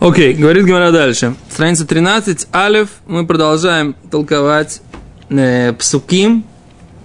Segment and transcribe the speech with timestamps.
[0.00, 1.34] Окей, говорит Гимара дальше.
[1.50, 4.80] Страница 13, Алиф, мы продолжаем толковать
[5.28, 6.44] э, псуким,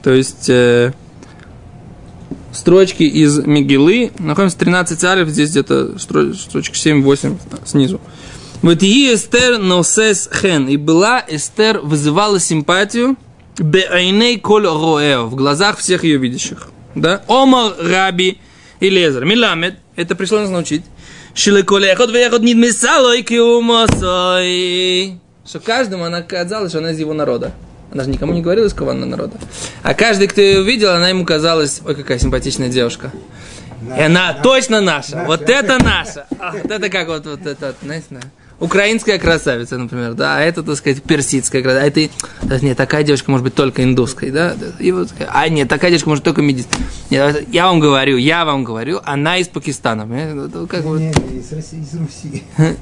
[0.03, 0.93] то есть э,
[2.51, 4.11] строчки из Мигилы.
[4.19, 7.99] Находимся 13 Алиф, здесь где-то строчка 7-8 снизу.
[8.61, 10.67] Вот и Эстер носес хен.
[10.67, 13.17] И была Эстер вызывала симпатию
[13.57, 16.69] беайней коль роэ в глазах всех ее видящих.
[16.93, 17.23] Да?
[17.27, 18.37] Омар Раби
[18.79, 19.25] и Лезер.
[19.25, 19.79] Миламед.
[19.95, 20.83] Это пришло нас научить.
[21.35, 25.17] Шилеколехот вехот нидмисалой киумосой.
[25.45, 27.51] Что каждому она казалось, что она из его народа.
[27.91, 29.33] Она же никому не говорила, из кого она народа.
[29.83, 33.11] А каждый, кто ее увидел, она ему казалась, ой, какая симпатичная девушка.
[33.81, 35.15] Наша, и она наша, точно наша.
[35.15, 35.27] наша.
[35.27, 36.25] Вот это наша.
[36.39, 38.05] А, вот это как вот, вот это, знаете,
[38.59, 42.09] украинская красавица, например, да, а это, так сказать, персидская красавица,
[42.41, 45.91] а это, нет, такая девушка может быть только индусской, да, и вот, а нет, такая
[45.91, 46.85] девушка может только медицинской.
[47.09, 50.03] Нет, я вам говорю, я вам говорю, она из Пакистана,
[50.69, 52.43] как не, не, из, России, из Руси.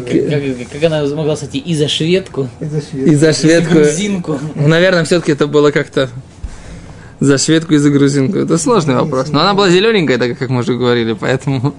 [0.00, 2.48] как, как она могла стать и за шведку?
[2.60, 3.10] И за шведку.
[3.10, 3.70] И за шведку.
[3.70, 4.40] И за грузинку.
[4.54, 6.08] Ну, наверное, все-таки это было как-то
[7.22, 8.38] за шведку и за грузинку.
[8.38, 9.28] Это сложный вопрос.
[9.28, 11.72] Но она была зелененькая, так как мы уже говорили, поэтому...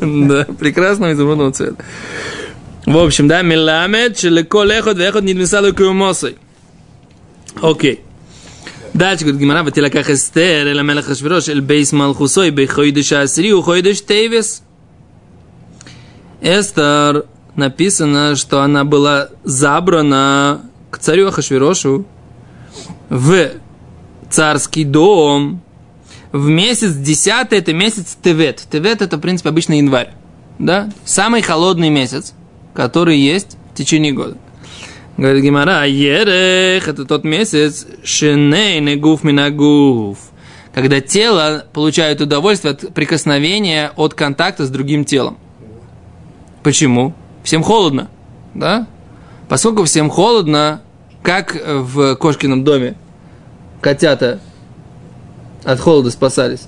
[0.00, 1.84] Да, прекрасного изумрудного цвета.
[2.86, 6.36] В общем, да, миламет, челеко лехот, вехот, нидмисалу кумосой
[7.60, 8.04] Окей.
[8.94, 14.62] Дальше говорит Гимара, ватилаках эстер, эла мелах ашвирош, эль бейс малхусой, бейхойдыш асри, ухойдыш тейвес.
[16.40, 17.24] Эстер
[17.56, 20.60] написано, что она была забрана
[20.92, 22.06] к царю Ахашвирошу
[23.08, 23.50] в
[24.30, 25.62] царский дом
[26.32, 28.66] в месяц десятый, это месяц Тевет.
[28.70, 30.10] Тевет это, в принципе, обычно январь.
[30.58, 30.90] Да?
[31.04, 32.34] Самый холодный месяц,
[32.74, 34.36] который есть в течение года.
[35.16, 40.18] Говорит Гимара, ерех, это тот месяц, шиней негуф минагуф,
[40.74, 45.38] когда тело получает удовольствие от прикосновения, от контакта с другим телом.
[46.62, 47.14] Почему?
[47.44, 48.10] Всем холодно,
[48.52, 48.86] да?
[49.48, 50.82] Поскольку всем холодно,
[51.22, 52.96] как в кошкином доме
[53.80, 54.40] котята
[55.64, 56.66] от холода спасались?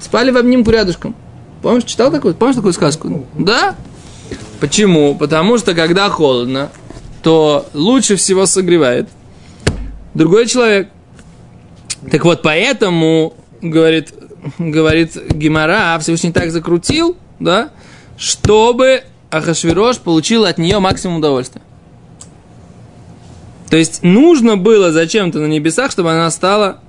[0.00, 1.14] Спали в обнимку рядышком.
[1.62, 2.34] Помнишь, читал такую?
[2.34, 3.26] Помнишь такую сказку?
[3.38, 3.74] Да?
[4.60, 5.14] Почему?
[5.14, 6.70] Потому что когда холодно,
[7.22, 9.08] то лучше всего согревает
[10.14, 10.88] другой человек.
[12.10, 14.14] Так вот, поэтому, говорит,
[14.58, 17.70] говорит Гимара, Всевышний так закрутил, да,
[18.16, 21.62] чтобы Ахашвирош получил от нее максимум удовольствия.
[23.68, 26.80] То есть нужно было зачем-то на небесах, чтобы она стала,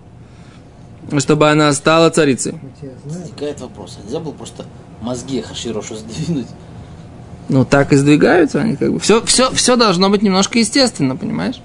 [1.17, 2.55] чтобы она стала царицей.
[3.03, 4.65] Возникает вопрос, а нельзя было просто
[5.01, 6.47] мозги Хаширошу сдвинуть?
[7.49, 8.99] Ну, так и сдвигаются они как бы.
[8.99, 11.61] Все, все, все должно быть немножко естественно, понимаешь?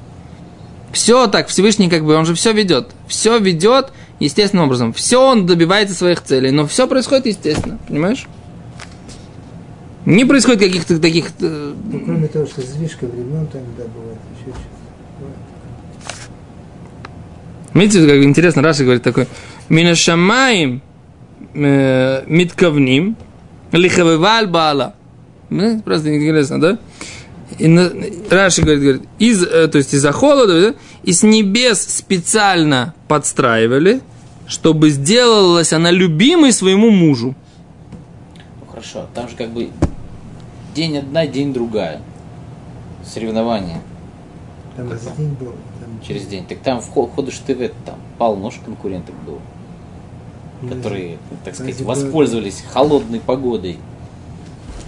[0.92, 2.90] Все так, Всевышний как бы, он же все ведет.
[3.08, 4.92] Все ведет естественным образом.
[4.92, 8.26] Все он добивается своих целей, но все происходит естественно, понимаешь?
[10.04, 11.30] Не происходит каких-то таких...
[11.40, 14.81] Э, ну, кроме того, что сдвижка времен там, да, бывает еще что
[17.74, 19.26] Видите, как интересно, Раша говорит такой,
[19.68, 20.82] Минашамаем
[21.54, 23.16] э, митковним
[23.72, 24.94] лихавеваль баала.
[25.48, 26.78] Ну, просто интересно, да?
[27.58, 27.68] И
[28.30, 34.00] Раши говорит, говорит из, э, то есть из-за холода, да, и с небес специально подстраивали,
[34.46, 37.34] чтобы сделалась она любимой своему мужу.
[38.60, 39.68] Ну, хорошо, там же как бы
[40.74, 42.00] день одна, день другая.
[43.04, 43.82] Соревнования.
[44.76, 45.52] Там как день был
[46.06, 46.46] через день.
[46.46, 49.40] Так там в Ходыш ТВ там полно конкурентов было,
[50.68, 53.78] которые, так сказать, воспользовались холодной погодой.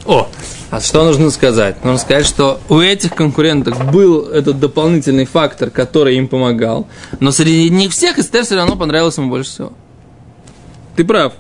[0.07, 0.29] О,
[0.71, 1.83] а что нужно сказать?
[1.85, 6.87] Нужно сказать, что у этих конкурентов был этот дополнительный фактор, который им помогал,
[7.21, 9.73] но среди них всех Эстер все равно понравился ему больше всего.
[10.97, 11.33] Ты прав.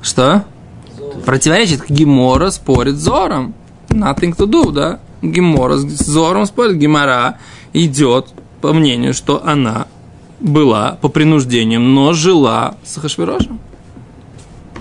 [0.00, 0.44] Что?
[1.24, 3.54] Противоречит Гимора спорит с Зором.
[3.88, 5.00] Nothing to do, да?
[5.32, 7.38] Гемора с Зором спорит, Гемора
[7.72, 8.28] идет
[8.60, 9.86] по мнению, что она
[10.40, 13.60] была по принуждениям, но жила с Хашвирошем.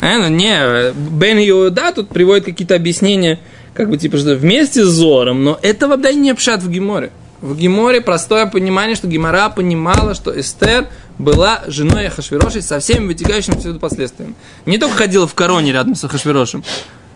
[0.01, 3.39] Э, не, Бен Иуда тут приводит какие-то объяснения,
[3.73, 7.11] как бы типа, что вместе с Зором, но это вообще не пшат в Геморе.
[7.41, 10.87] В Геморе простое понимание, что Гемора понимала, что Эстер
[11.17, 14.35] была женой Ахашвироши со всеми вытекающими отсюда последствиями.
[14.65, 16.63] Не только ходила в короне рядом с Ахашвирошем,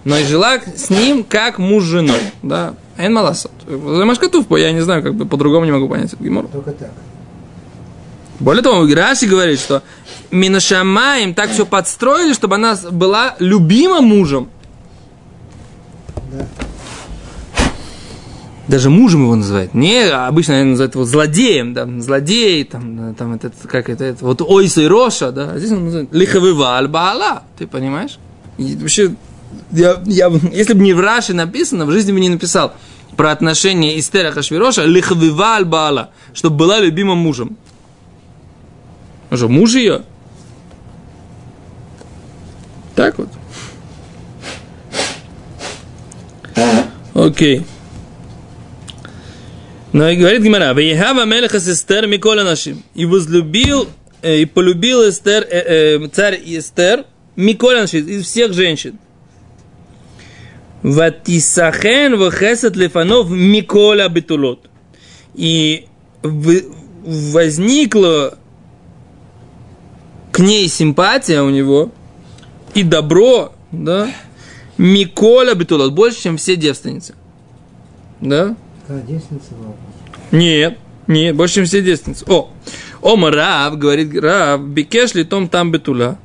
[0.04, 2.20] но и жила с ним как муж с женой.
[2.44, 3.52] Да, Эн маласот.
[3.68, 6.48] Машкатув, я не знаю, как бы по-другому не могу понять этот гемор.
[6.48, 6.92] Только так.
[8.40, 9.82] Более того, Раси говорит, что
[10.30, 14.50] Минашама им так все подстроили, чтобы она была любима мужем.
[16.32, 16.46] Да.
[18.68, 19.74] даже мужем его называют.
[19.74, 24.42] Не, обычно они называют его злодеем, да, злодей, там, там это, как это, это вот
[24.42, 26.90] ойса и роша, да, а здесь он называет лихавива аль
[27.58, 28.20] ты понимаешь?
[28.58, 29.16] И вообще,
[29.72, 32.74] я, я, если бы не в Раши написано, в жизни бы не написал
[33.16, 37.58] про отношения Истера Хашвироша лихавива аль чтобы была любимым мужем.
[39.32, 40.04] Он муж ее.
[42.96, 43.30] Так вот.
[47.14, 47.64] Окей.
[49.92, 52.84] Но и говорит Гимара, «Вейхава мелеха сестер Микола нашим».
[52.94, 53.88] И возлюбил,
[54.22, 57.06] э, и полюбил Эстер, э, э, царь Эстер
[57.36, 59.00] Микола нашим, из всех женщин.
[60.88, 64.70] Ватисахен вахесет лефанов Микола бетулот.
[65.34, 65.86] И
[66.24, 68.38] возникла
[70.32, 71.92] к ней симпатия у него
[72.74, 74.10] и добро, да,
[74.78, 77.16] Микола бетулот, больше, чем все девственницы.
[78.22, 78.56] Да?
[78.88, 79.74] Да, девственница была.
[80.32, 82.24] Нет, нет, больше, чем все девственницы.
[82.30, 82.50] О,
[83.02, 86.18] Ома Рав, говорит Рав, бикеш ли том там бетула.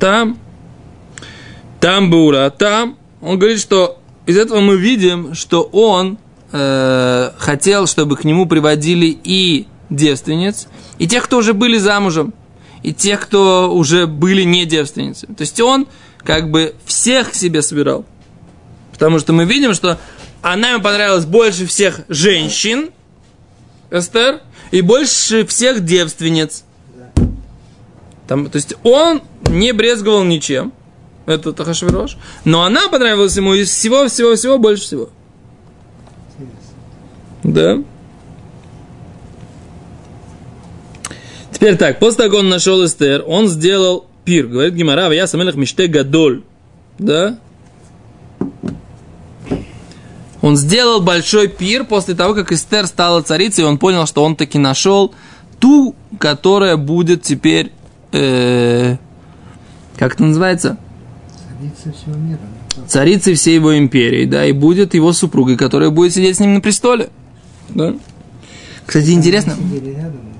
[0.00, 0.36] Там,
[1.78, 2.98] там бура, там.
[3.24, 6.18] Он говорит, что из этого мы видим, что он
[6.52, 10.68] э, хотел, чтобы к нему приводили и девственниц,
[10.98, 12.34] и тех, кто уже были замужем,
[12.82, 15.26] и тех, кто уже были не девственницы.
[15.26, 15.86] То есть он
[16.18, 18.04] как бы всех к себе собирал.
[18.92, 19.98] Потому что мы видим, что
[20.42, 22.90] она ему понравилась больше всех женщин,
[23.90, 24.40] Эстер,
[24.70, 26.64] и больше всех девственниц.
[28.28, 30.72] Там, то есть он не брезговал ничем,
[31.26, 35.08] это Тахашвирош, но она понравилась ему из всего-всего-всего больше всего.
[37.42, 37.78] Да.
[41.52, 44.46] Теперь так, после того, как он нашел Эстер, он сделал пир.
[44.46, 46.42] Говорит Гимара, я самелах миште гадоль.
[46.98, 47.38] Да?
[50.42, 54.36] Он сделал большой пир после того, как Эстер стала царицей, и он понял, что он
[54.36, 55.14] таки нашел
[55.58, 57.72] ту, которая будет теперь,
[58.12, 58.96] э,
[59.96, 60.76] как это называется?
[61.64, 63.36] Царица всего мира.
[63.36, 67.10] Всей его империи, да, и будет его супругой, которая будет сидеть с ним на престоле.
[67.70, 67.94] Да?
[68.86, 69.54] Кстати, интересно.
[69.72, 70.34] Рядом?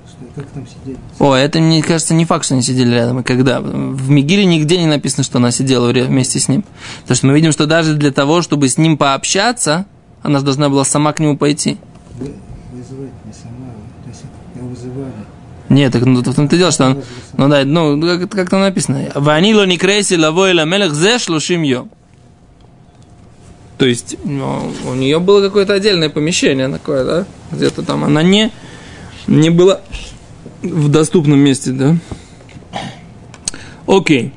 [1.19, 3.21] О, это, мне кажется, не факт, что они сидели рядом.
[3.21, 3.61] И когда?
[3.61, 6.65] В Мигиле нигде не написано, что она сидела вместе с ним.
[7.01, 9.85] Потому что мы видим, что даже для того, чтобы с ним пообщаться,
[10.21, 11.77] она же должна была сама к нему пойти.
[12.19, 12.33] Вы,
[12.73, 13.71] вызывать не сама,
[14.03, 14.23] то есть
[14.55, 15.13] его вызывали.
[15.75, 17.03] Нет, так ну, в том-то дело, что он,
[17.35, 21.63] ну да, ну, как, как там написано, «Ванило не крейси лаво и ламелех зе шлушим
[21.63, 21.91] йом».
[23.77, 28.53] То есть, ну, у нее было какое-то отдельное помещение такое, да, где-то там, она не,
[29.27, 29.81] не была
[30.63, 31.97] в доступном месте, да.
[33.85, 34.31] Окей.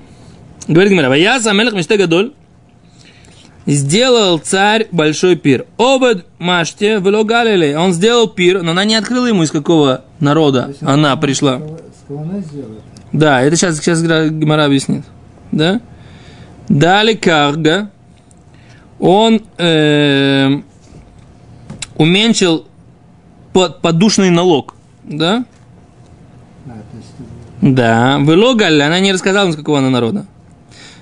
[0.66, 2.32] Говорит Гимара, «Ваяс амелех миште гадоль».
[3.68, 5.66] Сделал царь большой пир.
[5.76, 7.76] Обед маште вело галилей.
[7.76, 11.60] Он сделал пир, но она не открыла ему, из какого народа есть она пришла.
[12.08, 12.80] Она сделала?
[13.12, 15.04] Да, это сейчас, сейчас Гимара объяснит.
[15.52, 15.82] Да?
[16.70, 17.90] Дали Карга.
[18.98, 20.64] Он эм,
[21.98, 22.66] уменьшил
[23.52, 24.76] под- подушный налог.
[25.04, 25.44] Да?
[26.66, 28.16] А, есть Да.
[28.18, 28.86] Вело Галилей.
[28.86, 30.24] Она не рассказала, из какого она народа.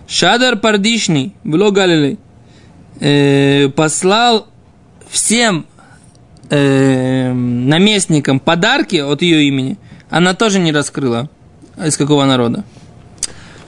[0.08, 1.32] Шадар Пардишний.
[1.44, 2.18] Вело Галилей.
[2.98, 4.46] Э, послал
[5.08, 5.66] всем
[6.48, 9.78] э, наместникам подарки от ее имени.
[10.08, 11.28] Она тоже не раскрыла,
[11.76, 12.64] из какого народа.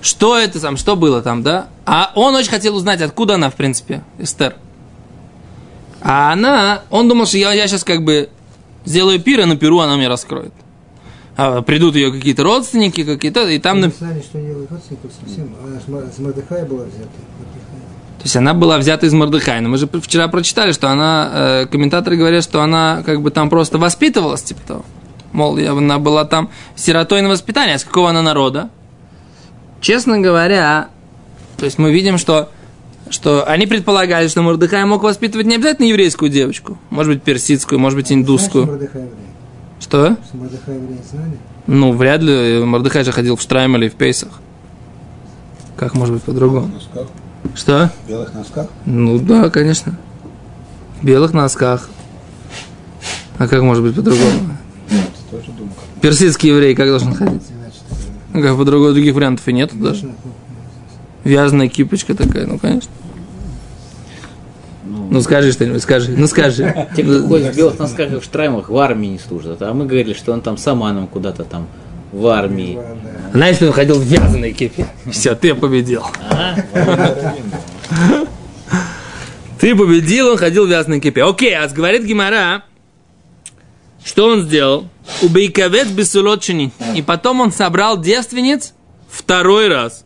[0.01, 1.69] Что это там, что было там, да?
[1.85, 4.55] А он очень хотел узнать, откуда она, в принципе, Эстер.
[6.01, 8.31] А она, он думал, что я, я сейчас как бы
[8.85, 10.53] сделаю пир, и на пиру она мне раскроет.
[11.37, 13.81] А придут ее какие-то родственники, какие-то, и там...
[13.81, 15.55] На- написали, что делают родственников совсем.
[15.63, 17.09] Она с Мордыхая была взята.
[18.19, 19.61] То есть она была взята из Мордыхая.
[19.61, 23.49] Но мы же вчера прочитали, что она, э, комментаторы говорят, что она как бы там
[23.49, 24.85] просто воспитывалась, типа того.
[25.33, 27.77] Мол, я- она была там сиротой на воспитание.
[27.77, 28.71] А с какого она народа?
[29.81, 30.89] Честно говоря,
[31.59, 32.49] то есть мы видим, что,
[33.09, 36.77] что они предполагали, что Мордыхай мог воспитывать не обязательно еврейскую девочку.
[36.91, 38.65] Может быть, персидскую, может быть, Знаешь, что индусскую.
[38.67, 38.89] Еврей?
[39.81, 40.17] Что?
[40.27, 41.39] Что Мордыхай еврей знали?
[41.69, 42.65] Ну, вряд ли.
[42.65, 44.41] Мордыхай же ходил в Штраймеле и в Пейсах.
[45.77, 46.73] Как может быть по-другому?
[47.55, 47.91] Что?
[48.05, 48.69] в белых носках.
[48.85, 49.97] Ну да, конечно.
[51.01, 51.89] В белых носках.
[53.39, 54.57] А как может быть по-другому?
[56.01, 57.43] Персидский еврей как должен ходить?
[58.33, 60.13] Ну, как по-другому других вариантов и нет даже.
[61.25, 62.91] Вязаная кипочка такая, ну конечно.
[65.11, 66.89] Ну скажи что-нибудь, скажи, ну скажи.
[66.95, 69.63] Те, кто ходит в белых носках и в штраймах, в армии не служат.
[69.63, 71.67] А мы говорили, что он там с Аманом куда-то там
[72.13, 72.79] в армии.
[73.33, 74.87] Знаешь, он ходил в вязаной кипе.
[75.11, 76.05] Все, ты победил.
[79.61, 81.25] Ты победил, он ходил в ясной кипе.
[81.25, 82.63] Окей, а говорит Гимара,
[84.05, 84.89] что он сделал?
[85.23, 86.73] Убейковец бесулотчини.
[86.95, 88.73] И потом он собрал девственниц
[89.11, 90.05] второй раз.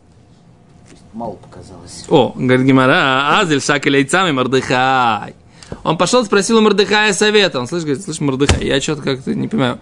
[1.13, 2.05] Мало показалось.
[2.09, 5.35] О, говорит Гимара, азель шакель яйцами мордыхай.
[5.83, 7.59] Он пошел, спросил у Мордыхая совета.
[7.59, 9.79] Он слышит, говорит, слышь, Мордыхай, я что-то как-то не понимаю.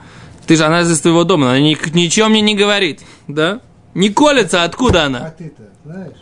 [0.52, 3.62] Ты же она из твоего дома, она ни, ничего мне не говорит, да?
[3.94, 5.30] Не колется, откуда А она?
[5.30, 6.18] ты-то знаешь?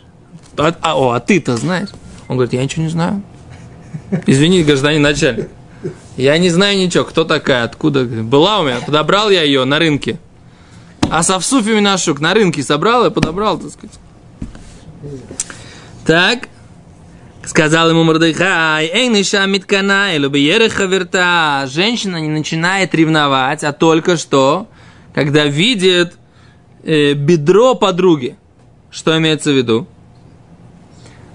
[0.56, 1.88] А, а, о, а ты-то знаешь?
[2.28, 3.24] Он говорит, я ничего не знаю.
[4.28, 5.48] Извини, гражданин начальник.
[6.16, 8.04] Я не знаю ничего, кто такая, откуда.
[8.04, 10.20] Была у меня, подобрал я ее на рынке.
[11.10, 13.98] А совсуфи Минашук на рынке собрал и подобрал, так сказать.
[16.06, 16.48] Так,
[17.50, 20.14] сказал ему Мордыхай, эй, ныша миткана,
[20.86, 21.66] верта.
[21.68, 24.68] Женщина не начинает ревновать, а только что,
[25.12, 26.14] когда видит
[26.84, 28.36] э, бедро подруги.
[28.92, 29.88] Что имеется в виду?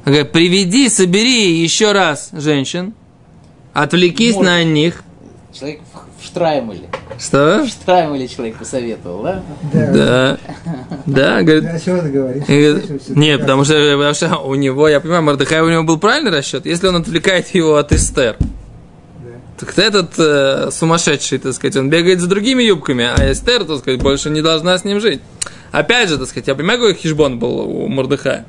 [0.06, 2.94] Он говорит, приведи, собери еще раз женщин,
[3.74, 4.50] отвлекись Может.
[4.52, 5.04] на них.
[5.54, 6.90] Человек в- в Штраймеле.
[7.20, 7.64] Что?
[7.64, 9.44] В Штраймеле человек посоветовал, да?
[9.74, 10.38] Да.
[11.06, 12.44] Да, говорит, Да, чего ты говоришь?
[12.46, 16.32] Говорит, Нет, потому что, потому что у него, я понимаю, Мордыхай, у него был правильный
[16.32, 16.66] расчет.
[16.66, 18.38] Если он отвлекает его от Эстер,
[19.58, 24.02] так этот э, сумасшедший, так сказать, он бегает за другими юбками, а Эстер, так сказать,
[24.02, 25.22] больше не должна с ним жить.
[25.72, 28.46] Опять же, так сказать, я понимаю, какой хижбон был у Мордыхая.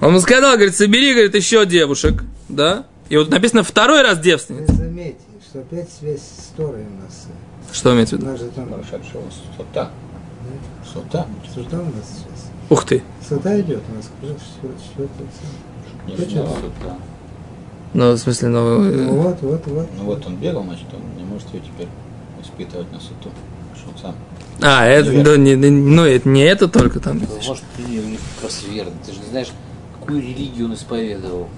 [0.00, 2.86] Он ему сказал, говорит, собери, говорит, еще девушек, да?
[3.10, 4.68] И вот написано второй раз девственниц.
[4.68, 7.26] Вы заметьте, что опять связь с Торой у нас.
[7.72, 8.50] Что имеется в виду?
[8.54, 9.22] там Прошедшего
[9.56, 9.90] сота.
[10.84, 11.26] Сота.
[11.52, 12.50] Сута у нас сейчас.
[12.70, 13.02] Ух ты.
[13.28, 14.10] Сута идет у нас.
[16.06, 16.46] Не Почему?
[16.46, 16.96] знаю, сота.
[17.94, 18.78] Ну, в смысле, ну...
[18.78, 19.88] Ну э, вот, вот, вот.
[19.96, 21.88] Ну вот он бегал, значит, он не может ее теперь
[22.40, 23.30] испытывать на суту.
[23.74, 24.14] Что он сам.
[24.62, 27.18] А, это, да, не, не- ну, это не это только там.
[27.18, 28.92] Может, ты у них как раз верно.
[29.04, 29.48] Ты же не знаешь,
[29.98, 31.48] какую религию он исповедовал.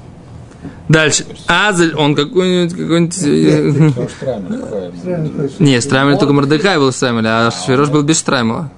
[0.88, 1.24] Дальше.
[1.46, 3.22] Азель, он какой-нибудь, какой-нибудь...
[3.22, 5.58] э, хочешь.
[5.58, 8.70] Не, Страмель только Мордыхай был Страмель, а Швирош был без Штрамела.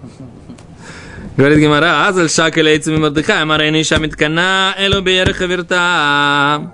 [1.36, 5.76] Говорит Гимара, Азель шак элейцами Мордыхай, Амарейни шамит кана, элу беереха верта.
[5.78, 6.72] А.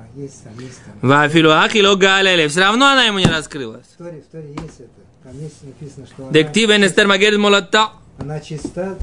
[1.00, 2.48] Вафилу ахило галеле.
[2.48, 3.86] Все равно она ему не раскрылась.
[3.94, 4.90] В Торе, в Торе есть это.
[5.22, 7.90] Там есть написано, что она, Дектива Нестер Магерит Молота.
[8.20, 8.96] Она чиста,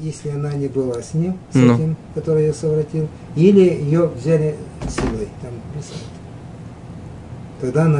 [0.00, 1.74] если она не была с ним, с Ну.
[1.74, 4.56] этим, который ее совратил, или ее взяли
[4.88, 5.28] силой.
[5.42, 5.98] Там написано.
[7.60, 7.98] Тогда она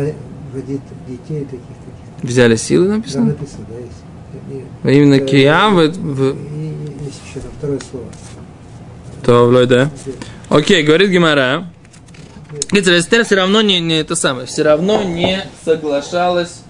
[0.54, 2.22] родит детей таких-таких.
[2.22, 3.26] Взяли силы, написано.
[3.26, 4.64] написано, да, есть.
[4.84, 8.06] И- и- Именно э, Киям, И, и есть еще там второе слово.
[9.24, 9.90] то да.
[10.48, 11.70] Окей, говорит Гимара.
[12.70, 16.62] Видите, Эстер все равно не, не это самое, все равно не соглашалась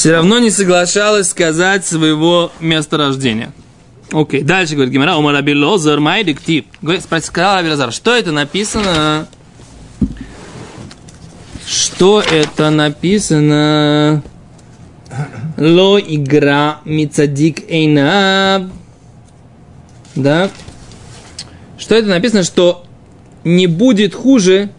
[0.00, 3.52] все равно не соглашалась сказать своего месторождения.
[4.10, 6.64] Окей, дальше говорит Гимара, Умар Раби Лозер, май диктив.
[7.20, 9.28] Сказал Раби что это написано?
[11.66, 14.22] Что это написано?
[15.58, 18.72] Ло игра мицадик эйнаб.
[20.14, 20.48] Да?
[21.76, 22.86] Что это написано, что
[23.44, 24.70] не будет хуже,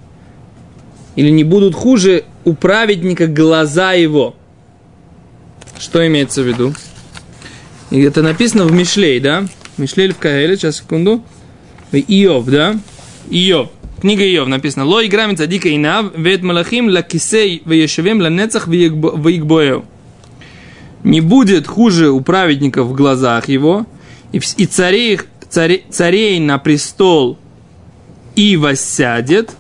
[1.16, 4.36] или не будут хуже у праведника глаза его.
[5.82, 6.76] Что имеется в виду?
[7.90, 9.48] И это написано в Мишлей, да?
[9.78, 11.24] Мишлей в Каэле, сейчас, секунду.
[11.92, 12.80] Иов, да?
[13.32, 13.70] Иов.
[14.00, 14.86] Книга Иов написано.
[14.86, 19.84] Ло игра цадика инав, вет малахим ла кисей вешевем ла нецах вигбоев.
[21.04, 23.88] Не будет хуже у праведников в глазах его,
[24.32, 27.40] и, и царей, их- царе- царей на престол
[28.36, 29.52] и воссядет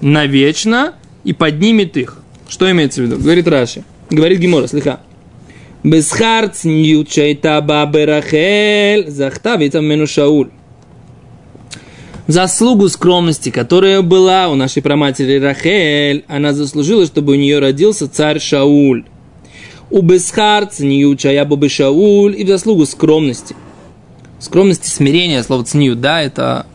[0.00, 2.18] навечно и поднимет их.
[2.48, 3.18] Что имеется в виду?
[3.18, 3.84] Говорит Раши.
[4.10, 5.00] Говорит Гимора, слыха.
[5.84, 10.50] Бесхар цньют шайта бабе Рахель захтавит мену Шауль.
[12.26, 18.40] Заслугу скромности, которая была у нашей праматери Рахель, она заслужила, чтобы у нее родился царь
[18.40, 19.04] Шауль.
[19.90, 23.54] У Бесхар цньют бабе Шауль и в заслугу скромности.
[24.40, 26.66] Скромности, смирения, слово цньют, да, это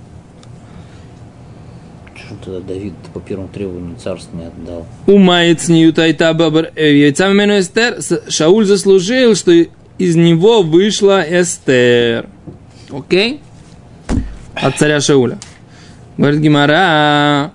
[2.42, 4.86] Что тогда Давид по первому требованию царство не отдал?
[5.08, 8.00] Умает ньютайта бабар э, яйца мену Эстер.
[8.30, 9.52] Шауль заслужил, что
[9.98, 12.28] из него вышла Эстер.
[12.90, 13.42] Окей?
[14.56, 15.38] От царя Шауля.
[16.18, 17.52] Говорит Гимара.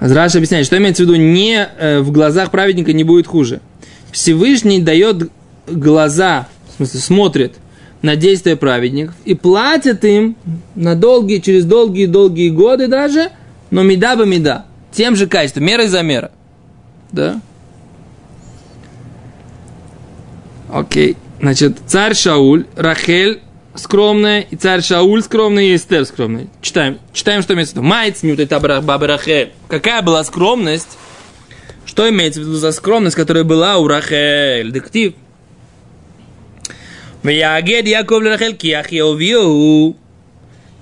[0.00, 3.60] Азраш объясняет, что имеется в виду, не э, в глазах праведника не будет хуже.
[4.12, 5.30] Всевышний дает
[5.66, 7.54] глаза, в смысле смотрит
[8.02, 10.36] на действия праведников и платит им
[10.74, 13.30] на долгие, через долгие-долгие годы даже,
[13.70, 16.30] но меда бы меда, тем же качеством, мерой за мера.
[17.12, 17.40] Да?
[20.72, 21.16] Окей.
[21.40, 23.40] Значит, царь Шауль, Рахель
[23.74, 26.48] скромная, и царь Шауль скромный, и Эстер скромная.
[26.60, 27.86] Читаем, читаем, что имеется в виду.
[27.86, 29.52] Майц нют это баба Рахель.
[29.68, 30.98] Какая была скромность?
[31.86, 34.72] Что имеется в виду за скромность, которая была у Рахель?
[34.72, 35.14] Дектив.
[37.22, 39.96] Виягед Яков Рахель киахи овиоху.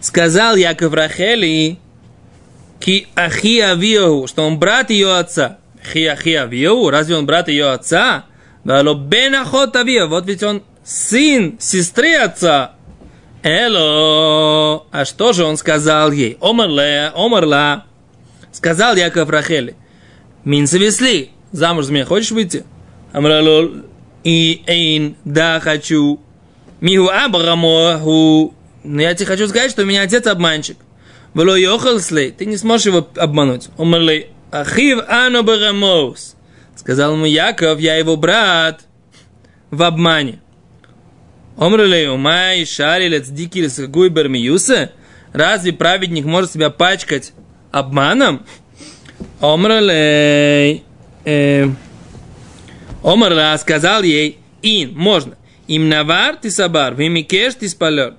[0.01, 1.79] Сказал Яков Рахели,
[2.79, 5.59] ки ахи авиоху, что он брат ее отца.
[5.83, 8.27] Хи ахи авиоху, разве он брат ее отца?
[8.65, 12.73] Вало бен ахот авиоху, вот ведь он сын сестры отца.
[13.43, 16.37] Эло, а что же он сказал ей?
[16.41, 17.85] Омарле, омарла.
[18.53, 19.77] Сказал Яков Рахели,
[20.45, 22.65] мин завесли, замуж за меня хочешь выйти?
[23.13, 23.71] Амралол,
[24.25, 26.21] и эйн, да, хочу.
[26.81, 28.55] Миху абрамоху,
[28.85, 30.77] но я тебе хочу сказать, что у меня отец обманщик.
[31.35, 33.69] Вело йохалслей, ты не сможешь его обмануть.
[33.79, 36.37] Умерлей, ахив ано барамоус.
[36.77, 38.83] Сказал ему Яков, я его брат
[39.71, 40.41] в обмане.
[41.57, 44.93] Омрелей, умай, шарилец, дикилец, гуйбер миюса.
[45.33, 47.33] Разве праведник может себя пачкать
[47.73, 48.45] обманом?
[49.41, 50.85] Омрелей,
[51.25, 51.69] э,
[53.03, 55.37] Омрла сказал ей, ин, можно.
[55.69, 58.15] Им навар ты сабар, вимикеш ты спалер.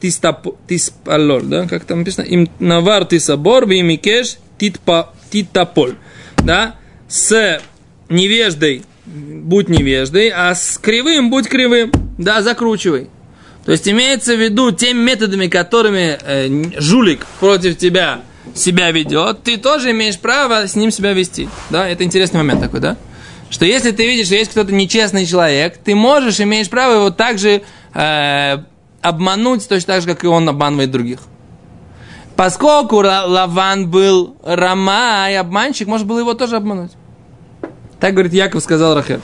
[0.00, 2.24] Ты спалор, да, как там написано?
[2.24, 5.96] Им навар ты сабор, вимикеш титаполь.
[6.42, 6.76] Да,
[7.08, 7.60] с
[8.08, 11.92] невеждой будь невеждой, а с кривым будь кривым.
[12.18, 13.08] Да, закручивай.
[13.64, 18.22] То есть имеется в виду теми методами, которыми э, жулик против тебя
[18.54, 21.48] себя ведет, ты тоже имеешь право с ним себя вести.
[21.68, 22.96] Да, это интересный момент такой, да?
[23.50, 27.62] Что если ты видишь, что есть кто-то нечестный человек, ты можешь, имеешь право его также
[27.94, 28.56] э,
[29.02, 31.18] обмануть, точно так же, как и он обманывает других.
[32.36, 36.92] Поскольку Лаван был Рама и обманщик, может было его тоже обмануть.
[37.98, 39.20] Так, говорит, Яков сказал Рахель.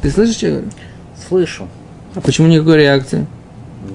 [0.00, 0.70] Ты слышишь, что я говорю?
[1.28, 1.68] Слышу.
[2.14, 3.26] А почему никакой реакции?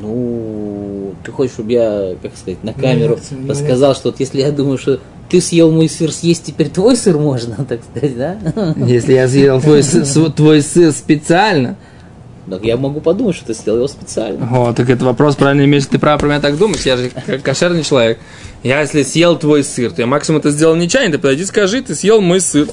[0.01, 4.77] Ну, ты хочешь, чтобы я, как сказать, на камеру рассказал, что вот если я думаю,
[4.77, 4.99] что
[5.31, 8.37] ты съел мой сыр, съесть теперь твой сыр можно, так сказать, да?
[8.75, 11.77] Если я съел твой, сыр- твой сыр специально,
[12.49, 14.45] Так я могу подумать, что ты сделал его специально.
[14.51, 17.09] О, так это вопрос, правильно имеешь, ты право про меня так думаешь, я же
[17.43, 18.19] кошерный человек.
[18.61, 21.95] Я если съел твой сыр, то я максимум это сделал нечаянно, ты подойди скажи, ты
[21.95, 22.67] съел мой сыр.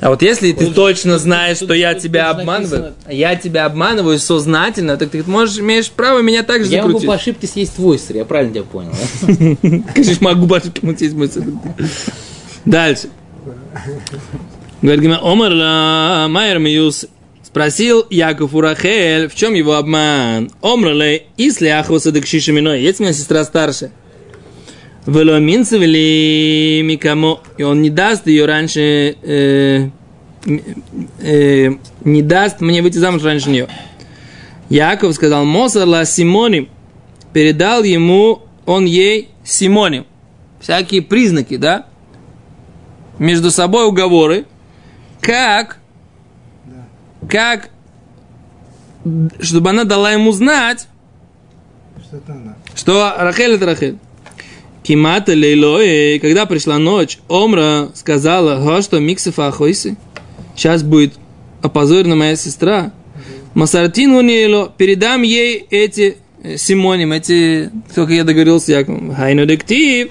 [0.00, 5.10] А вот если ты точно знаешь, что я тебя обманываю, я тебя обманываю сознательно, так
[5.10, 7.08] ты можешь, имеешь право меня также Я могу закрутить.
[7.08, 8.92] по ошибке съесть твой сыр, я правильно тебя понял?
[9.90, 11.44] Скажешь, могу больше мутить мой сыр.
[12.64, 13.08] Дальше.
[14.82, 17.06] Говорит, Омар ла Майер Миюс.
[17.42, 20.50] Спросил Яков у Рахель, в чем его обман?
[20.60, 22.82] Омрале, если ахваса дакшиша миной.
[22.82, 23.92] Есть у меня сестра старшая.
[25.06, 27.40] Вело минцевели микамо.
[27.58, 29.88] И он не даст ее раньше, э,
[31.20, 31.70] э,
[32.04, 33.68] не даст мне выйти замуж раньше нее.
[34.68, 36.68] Яков сказал, Мосар ла Симоним.
[37.32, 40.06] Передал ему, он ей Симоним.
[40.60, 41.86] Всякие признаки, да?
[43.18, 44.44] Между собой уговоры.
[45.20, 45.78] Как?
[47.30, 47.70] Как?
[49.40, 50.88] Чтобы она дала ему знать,
[52.26, 52.56] она.
[52.74, 53.98] что Рахель это Рахель.
[54.86, 59.96] Кимата лейлой, когда пришла ночь, Омра сказала, «Го, что миксифа ахойсы,
[60.54, 61.14] сейчас будет
[61.60, 62.92] опозорена моя сестра.
[63.54, 69.12] Масартин унейло, передам ей эти э, Симоним, эти, только я договорился Яковом.
[69.12, 70.10] Хайну дектив.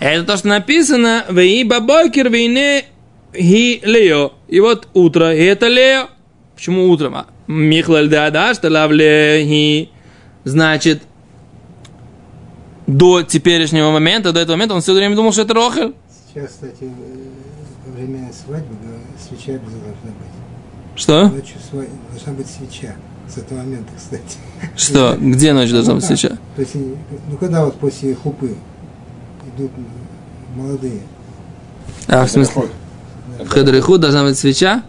[0.00, 2.84] Это то, что написано, вей бабокер вейне
[3.32, 4.32] хи лео.
[4.48, 6.08] И вот утро, и это лео.
[6.56, 7.14] Почему утром?
[7.14, 9.88] А, Михлаль да да, что лавле.
[10.42, 11.02] Значит,
[12.86, 15.94] до теперешнего момента, до этого момента, он все время думал, что это Рохель.
[16.28, 16.90] Сейчас, кстати,
[17.86, 21.00] во время свадьбы да, свеча обязательно должна быть.
[21.00, 21.28] Что?
[21.28, 22.94] Ночью свадьбы должна быть свеча.
[23.28, 24.38] С этого момента, кстати.
[24.76, 25.16] Что?
[25.18, 26.16] Где ночь должна быть Ну, да.
[26.16, 26.32] сейчас?
[26.54, 28.54] То есть, ну когда вот после хупы
[29.56, 29.72] идут
[30.54, 31.00] молодые,
[32.06, 32.68] А, в смысле?
[33.40, 34.84] В Хадриху должна быть свеча?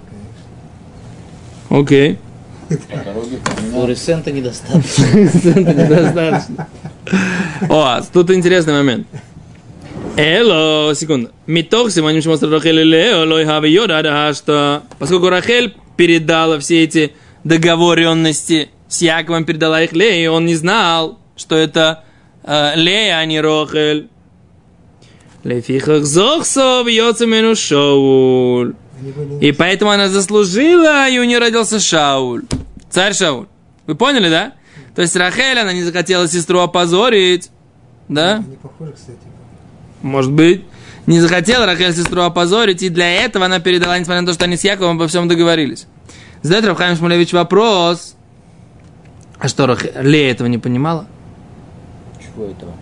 [1.69, 2.19] Окей.
[3.71, 5.03] Флуоресцента недостаточно.
[5.13, 6.67] Это недостаточно.
[7.69, 9.07] О, тут интересный момент.
[10.15, 11.29] Эло, секунду.
[11.45, 18.69] Митох сегодня что Рахель Лео, хави йода да что поскольку Рахель передала все эти договоренности
[18.87, 22.03] с Яковом, передала их Лее, и он не знал, что это
[22.43, 24.09] э, Лея, а не Рохель.
[25.43, 28.73] Лефихах зохсо бьется мену Шауль.
[29.41, 32.43] И поэтому она заслужила, и у нее родился Шауль.
[32.89, 33.45] Царь Шауль.
[33.85, 34.53] Вы поняли, да?
[34.97, 37.51] То есть Рахель, она не захотела сестру опозорить.
[38.09, 38.39] Да?
[38.39, 39.19] не похожи, кстати.
[40.01, 40.63] Может быть.
[41.05, 44.57] Не захотела Рахель сестру опозорить, и для этого она передала, несмотря на то, что они
[44.57, 45.85] с Яковом обо всем договорились.
[46.41, 48.15] Задает Равхайм Шмулевич вопрос.
[49.37, 49.85] А что, Рах...
[50.01, 51.05] Лея этого не понимала?
[52.19, 52.73] Чего этого?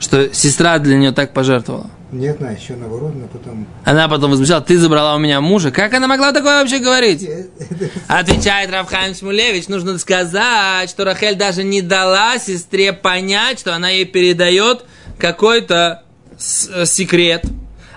[0.00, 1.86] Что сестра для нее так пожертвовала?
[2.12, 3.66] Нет, на еще наоборот, но потом...
[3.84, 5.70] Она потом возмущала, ты забрала у меня мужа.
[5.70, 7.28] Как она могла такое вообще говорить?
[8.08, 14.04] Отвечает Равхайм Шмулевич, нужно сказать, что Рахель даже не дала сестре понять, что она ей
[14.04, 14.84] передает
[15.18, 17.44] какой-то э, секрет.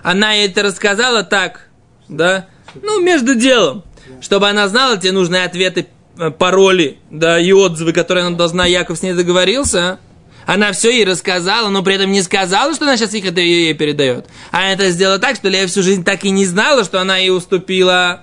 [0.02, 1.68] Она ей это рассказала так,
[2.08, 2.48] да,
[2.82, 3.84] ну, между делом,
[4.22, 8.98] чтобы она знала те нужные ответы, э, пароли, да, и отзывы, которые она должна, Яков
[8.98, 10.00] с ней договорился.
[10.48, 13.74] Она все ей рассказала, но при этом не сказала, что она сейчас их это ей
[13.74, 14.28] передает.
[14.52, 17.32] А это сделала так, что Лея всю жизнь так и не знала, что она ей
[17.32, 18.22] уступила.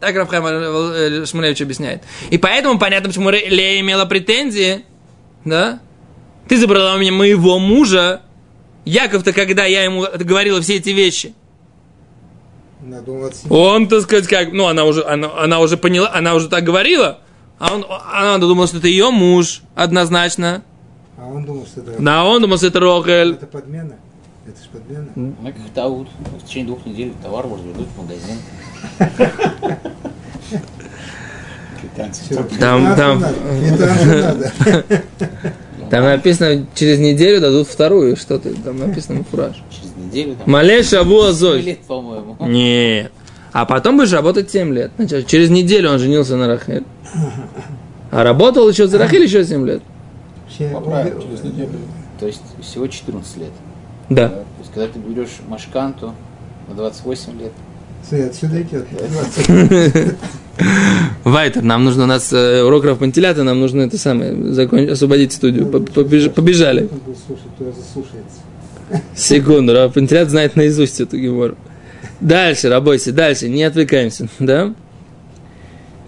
[0.00, 2.02] Так Рафхайм э, Шмулевич объясняет.
[2.30, 4.86] И поэтому понятно, почему Лея имела претензии.
[5.44, 5.80] Да?
[6.48, 8.22] Ты забрала у меня моего мужа.
[8.86, 11.34] Яков-то, когда я ему говорила все эти вещи,
[13.50, 17.18] он, так сказать, как, ну, она уже, она, она уже поняла, она уже так говорила,
[17.58, 20.62] а он, она думала, что это ее муж, однозначно.
[21.18, 23.32] А он думал, что это, Да, он думал, что это Рохель.
[23.32, 23.94] это подмена.
[24.46, 25.06] Это же подмена.
[25.16, 26.08] Ну, как Таут.
[26.40, 28.38] В течение двух недель товар может вернуть в магазин.
[32.58, 34.52] Там- там- надо.
[35.90, 39.54] Там написано, через неделю дадут вторую, что ты, там написано фураж.
[39.70, 40.50] Через неделю там.
[40.50, 41.60] Малей семь азой.
[41.62, 42.36] лет, по-моему.
[42.40, 43.12] Нет.
[43.52, 44.90] А потом будешь работать 7 лет.
[44.98, 46.84] Значит, через неделю он женился на Рахель.
[48.10, 49.82] А работал еще за Рахель еще 7 лет.
[50.46, 51.70] Вообще, Поправим он- через неделю.
[52.18, 53.50] То есть всего 14 лет.
[54.08, 54.28] Да.
[54.28, 56.14] То есть когда ты берешь машканту
[56.68, 57.52] на 28 лет,
[58.08, 58.86] Смотри, отсюда идет.
[61.24, 64.88] Вайтер, нам нужно у нас э, урок Рафмантилята, нам нужно это самое, закон...
[64.88, 65.66] освободить студию.
[65.66, 66.88] Побеж- Побежали.
[69.16, 71.56] Секунду, Рафмантилят знает наизусть эту гемору.
[72.20, 74.72] Дальше, рабойся, дальше, не отвлекаемся, да?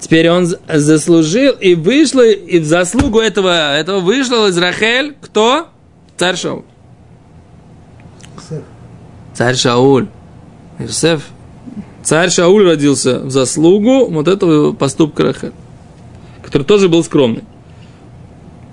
[0.01, 5.69] Теперь он заслужил и вышло, и в заслугу этого, этого вышел из Рахель кто?
[6.17, 6.63] Царь Шауль.
[9.35, 10.09] Царь Шауль.
[10.79, 11.23] Иосиф.
[12.05, 15.53] Царь Шауль родился в заслугу вот этого поступка Рахель,
[16.43, 17.45] который тоже был скромный.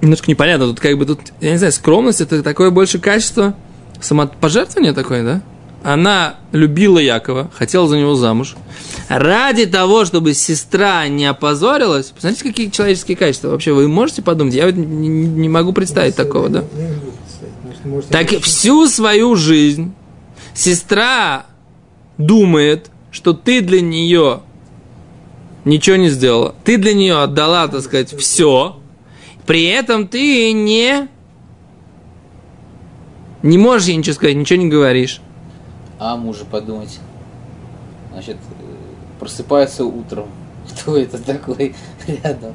[0.01, 3.55] Немножко непонятно, тут как бы тут, я не знаю, скромность это такое больше качество,
[3.99, 5.41] самопожертвование такое, да?
[5.85, 8.55] Она любила Якова, хотела за него замуж.
[9.07, 13.49] Ради того, чтобы сестра не опозорилась, посмотрите, какие человеческие качества.
[13.49, 14.55] Вообще, вы можете подумать?
[14.55, 16.63] Я вот не, могу представить такого, да?
[18.09, 19.93] Так всю свою жизнь
[20.55, 21.45] сестра
[22.17, 24.41] думает, что ты для нее
[25.65, 26.55] ничего не сделала.
[26.63, 28.79] Ты для нее отдала, так сказать, все.
[29.45, 31.09] При этом ты не
[33.43, 35.21] не можешь ей ничего сказать, ничего не говоришь.
[35.99, 36.99] А мужа подумать.
[38.11, 38.63] Значит, э,
[39.19, 40.27] просыпается утром.
[40.81, 41.75] Кто это такой
[42.07, 42.53] рядом?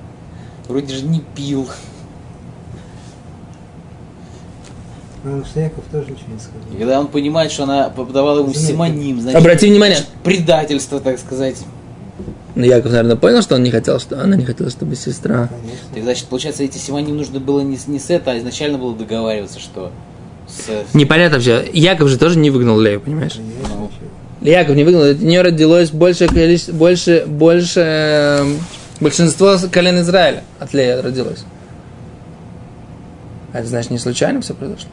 [0.68, 1.68] Вроде же не пил.
[5.22, 6.60] Потому что Яков тоже ничего не сказал.
[6.74, 9.98] И когда он понимает, что она подавала ему симоним, значит, Обрати внимание.
[10.24, 11.56] предательство, так сказать.
[12.54, 15.48] Ну, Яков, наверное, понял, что он не хотел, что она не хотела, чтобы сестра.
[15.48, 15.78] Конечно.
[15.94, 18.94] Так, значит, получается, эти симоним нужно было не, с- не с это, а изначально было
[18.96, 19.92] договариваться, что.
[20.94, 21.68] Непонятно вообще.
[21.72, 23.38] Яков же тоже не выгнал Лею, понимаешь?
[24.40, 28.58] Яков не выгнал, от нее родилось больше количество, больше, больше, эм,
[29.00, 31.44] большинство колен Израиля от Лея родилось.
[33.52, 34.88] А Это значит, не случайно все произошло?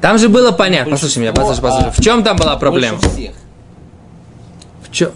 [0.00, 1.92] Там же было понятно, послушай меня, послушай, послушай.
[1.96, 2.98] В чем там была проблема?
[4.82, 5.10] В чем,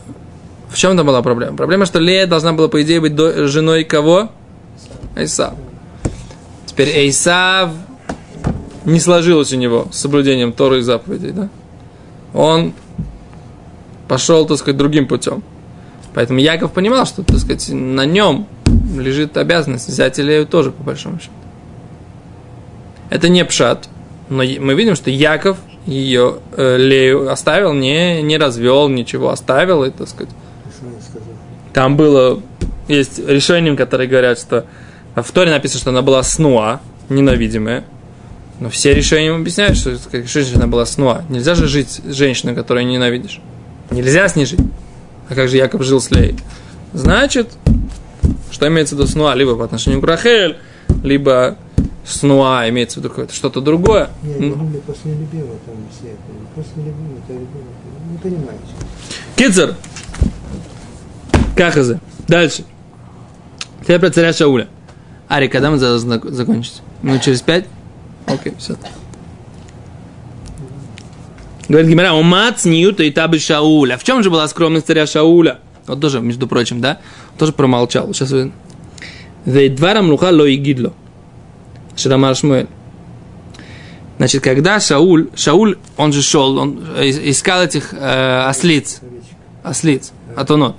[0.70, 1.56] в чем там была проблема?
[1.56, 4.30] Проблема, что Лея должна была, по идее, быть до- женой кого?
[5.16, 5.54] Эйсав.
[6.66, 7.70] Теперь Эйсав
[8.86, 11.48] не сложилось у него с соблюдением Торы и заповедей, да?
[12.32, 12.72] Он
[14.08, 15.42] пошел, так сказать, другим путем.
[16.14, 18.46] Поэтому Яков понимал, что, так сказать, на нем
[18.96, 21.32] лежит обязанность взять Илею тоже, по большому счету.
[23.10, 23.88] Это не пшат,
[24.28, 29.90] но мы видим, что Яков ее э, Лею оставил, не, не развел ничего, оставил, и,
[29.90, 30.32] так сказать,
[31.72, 32.40] там было,
[32.88, 34.64] есть решения, которые говорят, что
[35.14, 37.84] в Торе написано, что она была снуа, ненавидимая.
[38.60, 41.22] Но все решения им объясняют, что женщина была снуа.
[41.28, 43.40] Нельзя же жить с женщиной, которую ненавидишь.
[43.90, 44.60] Нельзя с ней жить.
[45.28, 46.36] А как же Яков жил с Леей?
[46.94, 47.50] Значит,
[48.50, 49.34] что имеется в виду снуа?
[49.34, 50.56] Либо по отношению к Рахель,
[51.02, 51.58] либо
[52.06, 54.08] снуа имеется в виду какое-то что-то другое.
[54.22, 56.08] Не, Ну, любили после любимого там все.
[56.08, 56.18] это,
[56.54, 58.12] После любимого, это любимого.
[58.12, 58.64] Не понимаете.
[59.36, 59.74] Кицер.
[61.56, 62.00] Кахазы.
[62.28, 62.64] Дальше.
[63.82, 64.68] Теперь про царя Шауля.
[65.28, 66.82] Ари, когда мы за- зак- закончить?
[67.02, 67.66] Ну, через пять?
[68.26, 68.76] Окей, все.
[71.68, 73.96] Говорит Гимара, умац ньюта и табы Шауля.
[73.96, 75.58] В чем же была скромность царя Шауля?
[75.86, 76.98] вот тоже, между прочим, да,
[77.38, 78.12] тоже промолчал.
[78.12, 78.52] Сейчас вы...
[79.44, 80.92] Вейдварам луха ло игидло.
[81.96, 82.66] Шрамар Шмуэль.
[84.18, 89.00] Значит, когда Шауль, Шауль, он же шел, он искал этих э, ослиц,
[89.62, 90.74] ослиц, атонот,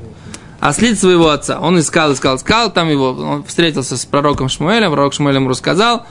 [0.59, 1.59] ослиц своего отца.
[1.59, 6.07] Он искал, искал, искал, там его, он встретился с пророком Шмуэлем, пророк Шмуэль ему рассказал,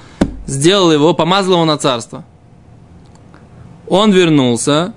[0.46, 2.24] сделал его, помазал его на царство.
[3.88, 4.94] Он вернулся,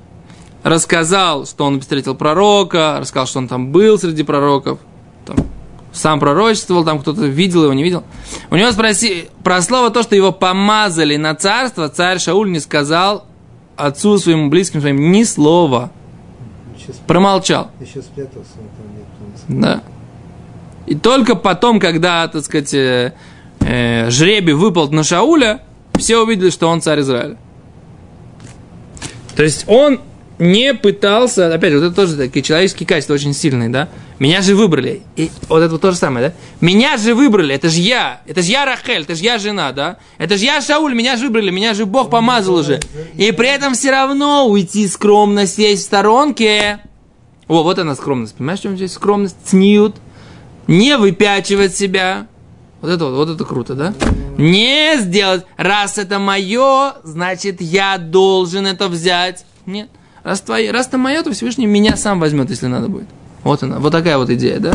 [0.64, 4.80] рассказал, что он встретил пророка, рассказал, что он там был среди пророков,
[5.26, 5.38] там,
[5.92, 8.04] сам пророчествовал, там кто-то видел его, не видел.
[8.50, 13.26] У него спроси, про слово то, что его помазали на царство, царь Шауль не сказал
[13.76, 15.92] отцу своему близким своим ни слова.
[16.78, 17.72] Еще, Промолчал.
[17.80, 19.62] еще спрятался там где-то.
[19.62, 19.84] Да.
[20.86, 23.14] И только потом, когда, так сказать,
[23.60, 25.62] э, жребий выпал на Шауля,
[25.98, 27.38] все увидели, что он царь Израиля.
[29.36, 30.00] То есть он
[30.40, 33.90] не пытался, опять же, вот это тоже такие человеческие качества очень сильные, да?
[34.20, 35.02] Меня же выбрали.
[35.18, 36.34] И вот это вот то же самое, да?
[36.66, 39.98] Меня же выбрали, это же я, это же я Рахель, это же я жена, да?
[40.18, 42.80] Это же я Шауль, меня же выбрали, меня же Бог помазал уже.
[43.16, 46.80] И при этом все равно уйти скромно сесть в сторонке.
[47.50, 49.36] О, вот она скромность, понимаешь, в чем здесь скромность?
[49.44, 49.98] Цниют.
[50.68, 52.28] Не выпячивать себя.
[52.82, 53.94] Вот это вот, вот это круто, да?
[54.38, 59.46] Не сделать, раз это мое, значит, я должен это взять.
[59.66, 59.90] Нет.
[60.24, 63.08] Раз, твое, раз это мое, то Всевышний меня сам возьмет, если надо будет.
[63.44, 64.74] Вот она, вот такая вот идея, да?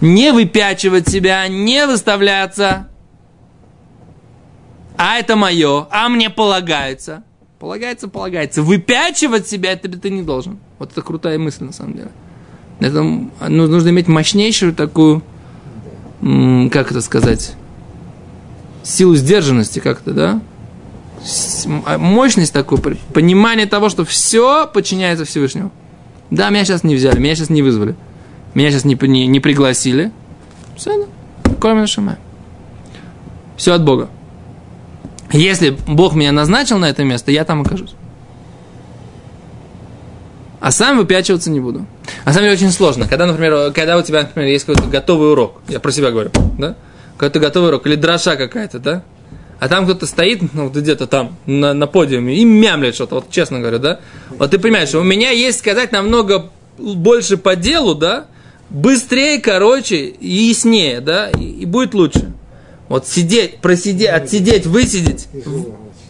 [0.00, 2.88] Не выпячивать себя, не выставляться.
[4.96, 7.22] А это мое, а мне полагается.
[7.58, 8.62] Полагается, полагается.
[8.62, 10.58] Выпячивать себя это ты не должен.
[10.78, 12.10] Вот это крутая мысль, на самом деле.
[12.80, 13.30] Это, ну,
[13.68, 15.22] нужно иметь мощнейшую такую,
[16.22, 17.54] как это сказать,
[18.84, 20.40] силу сдержанности как-то, да?
[21.86, 22.80] А мощность такую,
[23.12, 25.70] понимание того, что все подчиняется Всевышнему.
[26.30, 27.94] Да, меня сейчас не взяли, меня сейчас не вызвали,
[28.54, 30.12] меня сейчас не, не, не пригласили.
[30.76, 31.06] Все,
[31.60, 32.16] кроме нашего
[33.56, 34.08] Все от Бога.
[35.32, 37.94] Если Бог меня назначил на это место, я там окажусь.
[40.60, 41.86] А сам выпячиваться не буду.
[42.24, 43.06] На самом деле очень сложно.
[43.08, 46.76] Когда, например, когда у тебя, например, есть какой-то готовый урок, я про себя говорю, да?
[47.16, 49.02] Какой-то готовый урок, или дроша какая-то, да?
[49.60, 53.30] А там кто-то стоит, ну, вот где-то там, на, на подиуме, и мямлет что-то, вот
[53.30, 54.00] честно говоря, да?
[54.30, 58.26] Вот ты понимаешь, что у меня есть сказать намного больше по делу, да?
[58.70, 61.30] Быстрее, короче, и яснее, да?
[61.30, 62.32] И, и будет лучше.
[62.88, 65.28] Вот сидеть, просидеть, отсидеть, высидеть,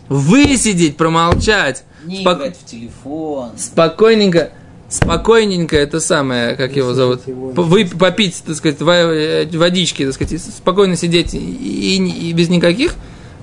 [0.09, 1.85] высидеть, промолчать.
[2.05, 3.51] Не спок- играть в телефон.
[3.57, 4.53] спокойненько,
[4.93, 7.51] спокойненько, это самое, как его зовут, его.
[7.51, 12.49] П- вы попить, так сказать, э, водички, так сказать, спокойно сидеть и, и- и без
[12.49, 12.95] никаких,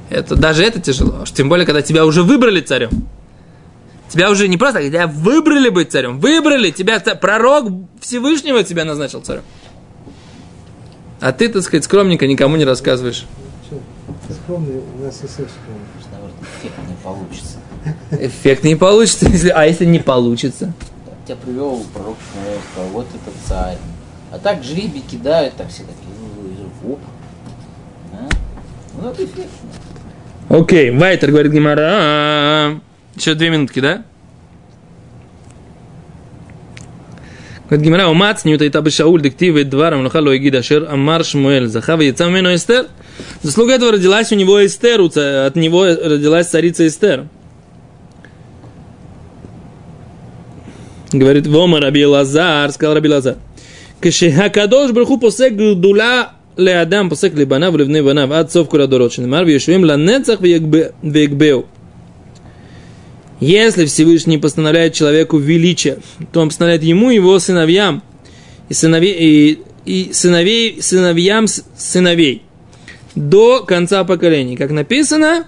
[0.09, 1.21] это даже это тяжело.
[1.23, 2.89] Уж Тем более, когда тебя уже выбрали царем.
[4.09, 6.19] Тебя уже не просто, тебя выбрали быть царем.
[6.19, 9.43] Выбрали, тебя пророк Всевышнего тебя назначил царем.
[11.19, 13.25] А ты, так сказать, скромненько никому не рассказываешь.
[14.43, 17.57] Скромный, у нас и эффект не получится.
[18.12, 20.73] Эффект не получится, а если не получится?
[21.29, 23.77] Тебя привел пророк Шмуэл, вот это царь.
[24.31, 26.99] А так жребий кидают, так все такие, оп.
[28.11, 28.29] Да?
[28.99, 29.27] Ну, это.
[30.49, 32.81] Окей, Вайтер говорит Гимара.
[33.15, 34.05] Еще две минутки, да?
[37.67, 42.01] говорит Гимара, умац не утайта бы Шауль диктивы дваром лохало эгид ашер амар Шмуэль захава
[42.01, 42.87] яйца мену Эстер.
[43.43, 47.27] Заслуга этого родилась у него Эстер, у от него родилась царица Эстер.
[51.11, 53.37] Говорит, Вома Раби Лазар, сказал Раби Лазар.
[53.99, 60.41] Кашихакадош браху посек Гудула Ле Адам посек либанав Банав Ад отцов курадорочен мар вешуим ланецах
[60.41, 61.65] вегбеу.
[63.39, 65.99] Если Всевышний постановляет человеку величие,
[66.33, 68.03] то он постановляет ему и его сыновьям,
[68.67, 72.43] и, сыновей, и, и сыновей, сыновьям сыновей
[73.15, 74.57] до конца поколений.
[74.57, 75.45] Как написано,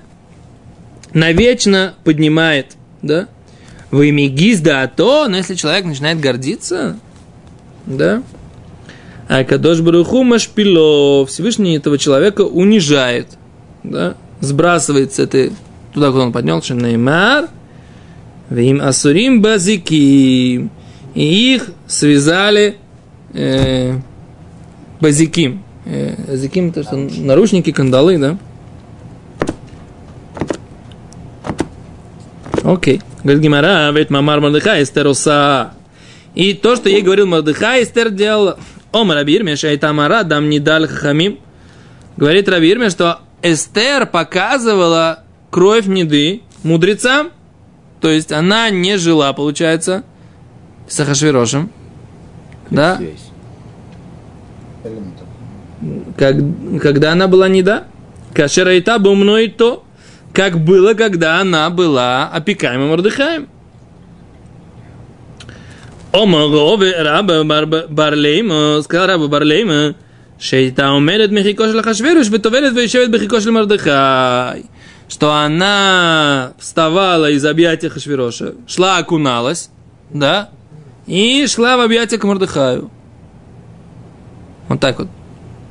[1.13, 3.27] навечно поднимает, да,
[3.91, 6.97] вы мигиз да то, но если человек начинает гордиться,
[7.85, 8.23] да?
[9.27, 13.27] А Кадош Баруху Машпило, Всевышний этого человека унижает,
[13.83, 14.15] да?
[14.39, 15.51] Сбрасывает с этой,
[15.93, 17.49] туда, куда он поднялся, Неймар,
[18.49, 20.69] Вим Асурим Базики,
[21.13, 22.77] и их связали
[23.33, 23.97] э,
[25.01, 25.63] Базиким.
[25.85, 28.37] Э, Базиким это что, наручники, кандалы, да?
[32.63, 33.01] Окей.
[33.23, 35.73] Говорит Гимара, ведь Мамар Мардыха Эстер уса.
[36.33, 38.59] И то, что ей говорил Мардыха, Эстер делала.
[38.91, 41.39] Омар Рабирме, Шайтамара, дам не дал хахамим.
[42.17, 47.31] Говорит Рабирме, что Эстер показывала кровь Неды мудрецам.
[48.01, 50.03] То есть она не жила, получается,
[50.87, 51.71] с Ахашвирошем.
[52.71, 52.99] Да?
[56.17, 56.35] Как,
[56.81, 57.85] когда она была не да?
[58.33, 59.83] Кашера и та был мной то,
[60.33, 63.47] как было, когда она была опекаемым Мордыхаем.
[66.11, 69.93] Омогове раба Барлейма, э, сказал раба Барлейма, э,
[70.41, 74.65] Шейта умерет мехикош лахашверуш, бетовелет вейшевет мехикош мордыхай.
[75.07, 79.69] Что она вставала из объятия Хашвероша, шла окуналась,
[80.09, 80.49] да,
[81.05, 82.89] и шла в объятия к Мордыхаю.
[84.67, 85.09] Вот так вот.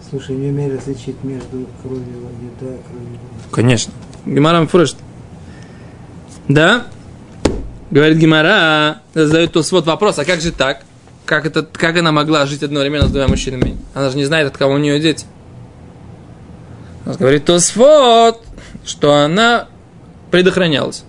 [0.08, 2.28] Слушай, не умею различить между кровью
[2.60, 3.18] еда и кровью
[3.50, 3.92] Конечно.
[4.26, 4.94] Гемара Фреш.
[6.48, 6.86] Да?
[7.90, 10.82] Говорит Гемара, задает то свод вопрос, а как же так?
[11.26, 13.76] Как, это, как она могла жить одновременно с двумя мужчинами?
[13.94, 15.26] Она же не знает, от кого у нее дети.
[17.04, 18.42] Она говорит Тосфот,
[18.84, 19.68] что она
[20.30, 21.04] предохранялась.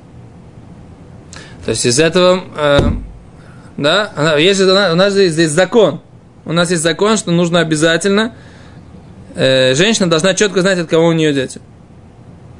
[1.65, 2.79] То есть из этого, э,
[3.77, 6.01] да, она, есть, у нас здесь, здесь закон.
[6.45, 8.33] У нас есть закон, что нужно обязательно,
[9.35, 11.61] э, женщина должна четко знать, от кого у нее дети.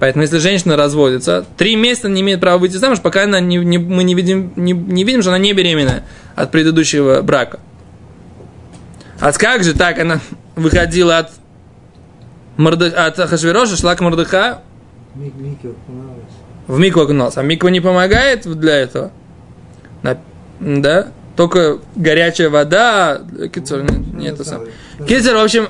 [0.01, 3.77] Поэтому, если женщина разводится, три месяца не имеет права выйти замуж, пока она не, не,
[3.77, 7.59] мы не видим, не, не видим, что она не беременная от предыдущего брака.
[9.19, 10.19] А как же так она
[10.55, 11.29] выходила от,
[12.57, 14.63] Морды, от Хашвироша, шла к Мордыха?
[16.65, 17.37] В Мику окуналась.
[17.37, 19.11] А Миква не помогает для этого?
[20.59, 21.09] Да?
[21.35, 23.21] Только горячая вода.
[23.53, 24.63] Кицер, нет, нет, это сам.
[25.07, 25.67] Кицер, в общем,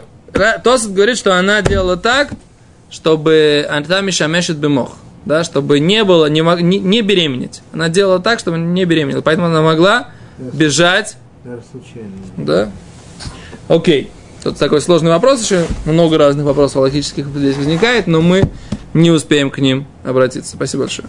[0.63, 2.29] Тосет говорит, что она делала так,
[2.91, 7.61] чтобы Антами Шамешет Бемох, да, чтобы не было, не, не, не беременеть.
[7.73, 9.21] Она делала так, чтобы не беременела.
[9.21, 11.17] Поэтому она могла бежать.
[12.37, 12.69] Да.
[13.67, 14.11] Окей.
[14.43, 15.65] Тут такой сложный вопрос еще.
[15.85, 18.49] Много разных вопросов логических здесь возникает, но мы
[18.93, 20.55] не успеем к ним обратиться.
[20.55, 21.07] Спасибо большое.